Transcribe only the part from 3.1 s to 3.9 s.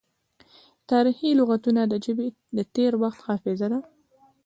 حافظه ده.